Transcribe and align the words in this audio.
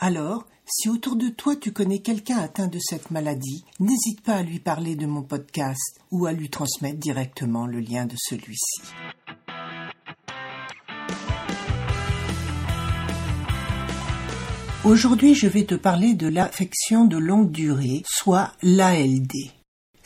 Alors, 0.00 0.46
si 0.64 0.88
autour 0.88 1.16
de 1.16 1.28
toi 1.28 1.56
tu 1.56 1.72
connais 1.72 1.98
quelqu'un 1.98 2.38
atteint 2.38 2.68
de 2.68 2.78
cette 2.78 3.10
maladie, 3.10 3.64
n'hésite 3.80 4.20
pas 4.20 4.34
à 4.36 4.42
lui 4.42 4.60
parler 4.60 4.94
de 4.94 5.06
mon 5.06 5.22
podcast 5.22 6.00
ou 6.12 6.26
à 6.26 6.32
lui 6.32 6.50
transmettre 6.50 6.98
directement 6.98 7.66
le 7.66 7.80
lien 7.80 8.06
de 8.06 8.14
celui-ci. 8.16 8.82
Aujourd'hui, 14.84 15.34
je 15.34 15.48
vais 15.48 15.64
te 15.64 15.74
parler 15.74 16.14
de 16.14 16.28
l'affection 16.28 17.04
de 17.04 17.18
longue 17.18 17.50
durée, 17.50 18.04
soit 18.06 18.52
l'ALD. 18.62 19.32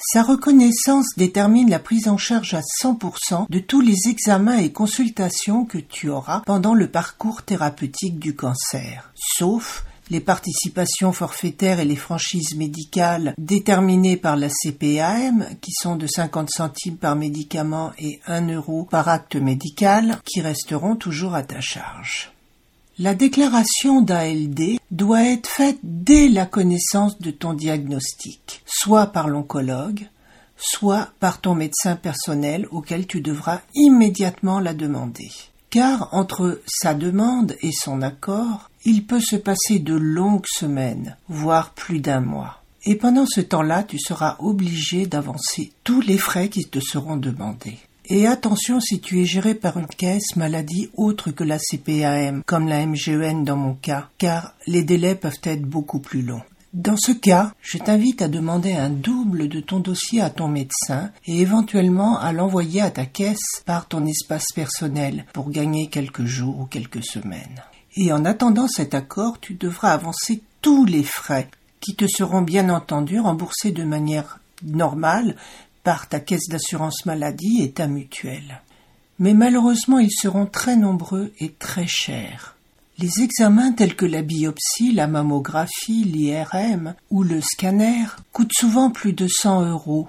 Sa 0.05 0.25
reconnaissance 0.25 1.07
détermine 1.17 1.71
la 1.71 1.79
prise 1.79 2.09
en 2.09 2.17
charge 2.17 2.55
à 2.55 2.61
100% 2.83 3.47
de 3.49 3.59
tous 3.61 3.81
les 3.81 4.09
examens 4.09 4.59
et 4.59 4.73
consultations 4.73 5.65
que 5.65 5.79
tu 5.79 6.09
auras 6.09 6.43
pendant 6.45 6.75
le 6.75 6.91
parcours 6.91 7.43
thérapeutique 7.43 8.19
du 8.19 8.35
cancer, 8.35 9.13
sauf 9.15 9.85
les 10.11 10.21
participations 10.21 11.13
forfaitaires 11.13 11.79
et 11.79 11.85
les 11.85 11.97
franchises 11.97 12.57
médicales 12.57 13.33
déterminées 13.39 14.17
par 14.17 14.37
la 14.37 14.49
CPAM, 14.49 15.47
qui 15.61 15.71
sont 15.73 15.95
de 15.95 16.09
50 16.09 16.51
centimes 16.51 16.97
par 16.97 17.15
médicament 17.15 17.93
et 17.97 18.21
1 18.27 18.49
euro 18.49 18.89
par 18.91 19.09
acte 19.09 19.37
médical, 19.37 20.19
qui 20.25 20.41
resteront 20.41 20.97
toujours 20.97 21.35
à 21.35 21.45
ta 21.45 21.61
charge. 21.61 22.32
La 23.03 23.17
déclaration 23.17 24.01
d'ALD 24.01 24.79
doit 24.93 25.25
être 25.25 25.49
faite 25.49 25.81
dès 25.83 26.29
la 26.29 26.47
connaissance 26.47 27.19
de 27.19 27.33
ton 27.33 27.53
diagnostic, 27.53 28.63
soit 28.65 29.09
par 29.09 29.27
l'oncologue, 29.27 30.07
soit 30.57 31.09
par 31.19 31.41
ton 31.41 31.57
médecin 31.57 31.97
personnel 31.97 32.69
auquel 32.71 33.09
tu 33.09 33.21
devras 33.21 33.63
immédiatement 33.75 34.61
la 34.61 34.73
demander. 34.73 35.33
Car 35.69 36.11
entre 36.13 36.61
sa 36.65 36.95
demande 36.95 37.57
et 37.61 37.73
son 37.73 38.03
accord, 38.03 38.71
il 38.85 39.05
peut 39.05 39.21
se 39.21 39.35
passer 39.35 39.81
de 39.81 39.95
longues 39.95 40.47
semaines, 40.47 41.17
voire 41.29 41.71
plus 41.71 41.99
d'un 41.99 42.21
mois. 42.21 42.63
Et 42.85 42.95
pendant 42.95 43.27
ce 43.27 43.41
temps-là, 43.41 43.83
tu 43.83 43.99
seras 43.99 44.37
obligé 44.39 45.07
d'avancer 45.07 45.73
tous 45.83 46.03
les 46.03 46.19
frais 46.19 46.51
qui 46.51 46.67
te 46.67 46.79
seront 46.79 47.17
demandés. 47.17 47.81
Et 48.07 48.27
attention 48.27 48.81
si 48.81 49.01
tu 49.01 49.21
es 49.21 49.25
géré 49.25 49.55
par 49.55 49.79
une 49.79 49.87
caisse 49.87 50.37
maladie 50.37 50.91
autre 50.97 51.31
que 51.31 51.45
la 51.45 51.59
CPAM, 51.59 52.43
comme 52.45 52.69
la 52.69 52.85
MGEN 52.85 53.45
dans 53.45 53.57
mon 53.57 53.75
cas, 53.75 54.09
car 54.19 54.55
les 54.67 54.83
délais 54.83 55.15
peuvent 55.15 55.41
être 55.45 55.63
beaucoup 55.63 56.01
plus 56.01 56.23
longs. 56.23 56.43
Dans 56.73 56.97
ce 56.97 57.13
cas, 57.13 57.53
je 57.61 57.77
t'invite 57.77 58.23
à 58.23 58.29
demander 58.29 58.73
un 58.73 58.89
double 58.89 59.49
de 59.49 59.61
ton 59.61 59.79
dossier 59.79 60.23
à 60.23 60.31
ton 60.31 60.49
médecin 60.49 61.11
et 61.27 61.41
éventuellement 61.41 62.19
à 62.19 62.33
l'envoyer 62.33 62.81
à 62.81 62.91
ta 62.91 63.05
caisse 63.05 63.63
par 63.67 63.87
ton 63.87 64.07
espace 64.07 64.47
personnel 64.55 65.27
pour 65.35 65.51
gagner 65.51 65.89
quelques 65.89 66.25
jours 66.25 66.59
ou 66.61 66.65
quelques 66.65 67.05
semaines. 67.05 67.63
Et 67.95 68.11
en 68.11 68.25
attendant 68.25 68.69
cet 68.69 68.95
accord, 68.95 69.39
tu 69.39 69.53
devras 69.53 69.93
avancer 69.93 70.43
tous 70.63 70.87
les 70.87 71.03
frais 71.03 71.49
qui 71.81 71.95
te 71.95 72.07
seront 72.07 72.41
bien 72.41 72.71
entendu 72.71 73.21
remboursés 73.21 73.73
de 73.73 73.85
manière 73.85 74.41
normale 74.65 75.37
par 75.85 76.09
ta 76.09 76.21
caisse 76.21 76.49
d'assurance 76.49 77.07
maladie 77.07 77.63
et 77.63 77.73
ta 77.73 77.87
mutuelle. 77.87 78.63
Mais 79.19 79.35
malheureusement 79.35 79.99
ils 79.99 80.13
seront 80.13 80.47
très 80.47 80.77
nombreux 80.77 81.33
et 81.39 81.53
très 81.53 81.87
chers. 81.87 82.57
Les 82.99 83.23
examens 83.23 83.73
tels 83.73 83.97
que 83.97 84.07
la 84.07 84.23
biopsie, 84.23 84.93
la 84.93 85.07
mammographie, 85.07 86.05
l'IRM 86.05 86.95
ou 87.11 87.23
le 87.23 87.41
scanner 87.41 88.05
coûtent 88.33 88.53
souvent 88.55 88.91
plus 88.91 89.13
de 89.13 89.27
100 89.27 89.67
euros, 89.67 90.09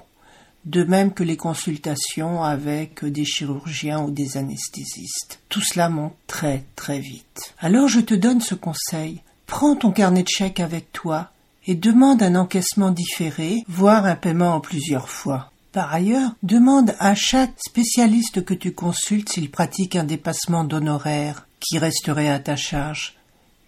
de 0.66 0.84
même 0.84 1.14
que 1.14 1.24
les 1.24 1.38
consultations 1.38 2.44
avec 2.44 3.04
des 3.06 3.26
chirurgiens 3.26 4.02
ou 4.02 4.12
des 4.12 4.38
anesthésistes. 4.38 5.40
Tout 5.50 5.62
cela 5.62 5.90
monte 5.90 6.16
très 6.28 6.66
très 6.76 7.00
vite. 7.00 7.54
Alors 7.60 7.88
je 7.88 8.00
te 8.00 8.14
donne 8.14 8.42
ce 8.42 8.56
conseil. 8.56 9.22
Prends 9.48 9.76
ton 9.76 9.92
carnet 9.92 10.24
de 10.24 10.30
chèques 10.30 10.60
avec 10.60 10.92
toi 10.92 11.32
et 11.66 11.76
demande 11.76 12.22
un 12.22 12.36
encaissement 12.36 12.92
différé, 12.92 13.64
voire 13.68 14.06
un 14.06 14.16
paiement 14.16 14.56
en 14.56 14.60
plusieurs 14.60 15.10
fois. 15.10 15.53
Par 15.74 15.92
ailleurs, 15.92 16.36
demande 16.44 16.94
à 17.00 17.16
chaque 17.16 17.56
spécialiste 17.58 18.46
que 18.46 18.54
tu 18.54 18.74
consultes 18.74 19.30
s'il 19.30 19.50
pratique 19.50 19.96
un 19.96 20.04
dépassement 20.04 20.64
d'honoraires 20.64 21.48
qui 21.60 21.80
resterait 21.80 22.30
à 22.30 22.38
ta 22.38 22.56
charge. 22.56 23.16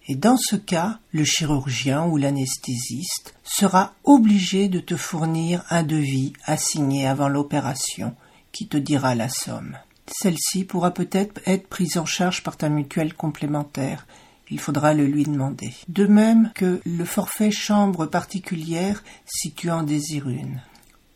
Et 0.06 0.14
dans 0.14 0.36
ce 0.36 0.54
cas, 0.54 1.00
le 1.10 1.24
chirurgien 1.24 2.06
ou 2.06 2.16
l'anesthésiste 2.16 3.34
sera 3.42 3.92
obligé 4.04 4.68
de 4.68 4.78
te 4.78 4.94
fournir 4.94 5.64
un 5.68 5.82
devis 5.82 6.32
assigné 6.44 7.08
avant 7.08 7.28
l'opération 7.28 8.14
qui 8.52 8.68
te 8.68 8.76
dira 8.76 9.16
la 9.16 9.28
somme. 9.28 9.76
Celle-ci 10.06 10.62
pourra 10.62 10.92
peut-être 10.92 11.40
être 11.44 11.66
prise 11.66 11.98
en 11.98 12.06
charge 12.06 12.44
par 12.44 12.56
ta 12.56 12.68
mutuelle 12.68 13.14
complémentaire. 13.14 14.06
Il 14.48 14.60
faudra 14.60 14.94
le 14.94 15.06
lui 15.06 15.24
demander. 15.24 15.74
De 15.88 16.06
même 16.06 16.52
que 16.54 16.80
le 16.86 17.04
forfait 17.04 17.50
chambre 17.50 18.06
particulière 18.06 19.02
si 19.24 19.50
tu 19.50 19.72
en 19.72 19.82
désires 19.82 20.28
une. 20.28 20.60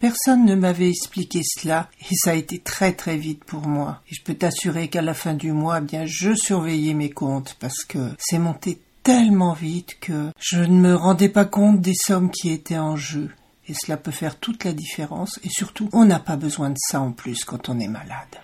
Personne 0.01 0.47
ne 0.47 0.55
m'avait 0.55 0.89
expliqué 0.89 1.43
cela 1.45 1.91
et 2.11 2.15
ça 2.15 2.31
a 2.31 2.35
été 2.35 2.59
très 2.59 2.95
très 2.95 3.19
vite 3.19 3.45
pour 3.45 3.69
moi. 3.69 4.01
Et 4.11 4.15
je 4.15 4.23
peux 4.23 4.33
t'assurer 4.33 4.89
qu'à 4.89 5.03
la 5.03 5.13
fin 5.13 5.35
du 5.35 5.53
mois, 5.53 5.77
eh 5.77 5.85
bien, 5.85 6.07
je 6.07 6.35
surveillais 6.35 6.95
mes 6.95 7.11
comptes 7.11 7.55
parce 7.61 7.85
que 7.85 7.99
c'est 8.19 8.39
monté 8.39 8.81
tellement 9.03 9.53
vite 9.53 9.99
que 10.01 10.31
je 10.41 10.61
ne 10.61 10.81
me 10.81 10.95
rendais 10.95 11.29
pas 11.29 11.45
compte 11.45 11.83
des 11.83 11.93
sommes 11.95 12.31
qui 12.31 12.49
étaient 12.49 12.79
en 12.79 12.97
jeu. 12.97 13.29
Et 13.69 13.75
cela 13.75 13.99
peut 13.99 14.11
faire 14.11 14.39
toute 14.39 14.65
la 14.65 14.73
différence 14.73 15.39
et 15.45 15.51
surtout, 15.51 15.91
on 15.93 16.07
n'a 16.07 16.19
pas 16.19 16.37
besoin 16.37 16.71
de 16.71 16.79
ça 16.79 17.03
en 17.03 17.13
plus 17.13 17.45
quand 17.45 17.69
on 17.69 17.79
est 17.79 17.87
malade. 17.87 18.41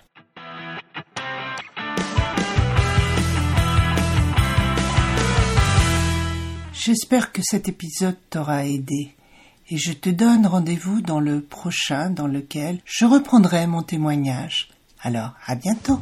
J'espère 6.71 7.31
que 7.31 7.41
cet 7.43 7.67
épisode 7.67 8.17
t'aura 8.29 8.63
aidé 8.65 9.16
et 9.69 9.77
je 9.77 9.91
te 9.91 10.09
donne 10.09 10.47
rendez-vous 10.47 11.01
dans 11.01 11.19
le 11.19 11.41
prochain 11.41 12.09
dans 12.09 12.27
lequel 12.27 12.79
je 12.85 13.05
reprendrai 13.05 13.67
mon 13.67 13.83
témoignage. 13.83 14.69
Alors, 15.01 15.33
à 15.45 15.55
bientôt. 15.55 15.99